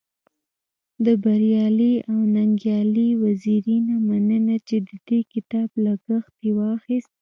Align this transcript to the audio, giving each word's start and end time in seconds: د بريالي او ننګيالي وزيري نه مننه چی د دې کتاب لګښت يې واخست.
د 1.05 1.07
بريالي 1.23 1.93
او 2.11 2.19
ننګيالي 2.35 3.09
وزيري 3.23 3.77
نه 3.87 3.95
مننه 4.07 4.55
چی 4.67 4.77
د 4.87 4.89
دې 5.07 5.19
کتاب 5.33 5.69
لګښت 5.85 6.33
يې 6.45 6.51
واخست. 6.57 7.11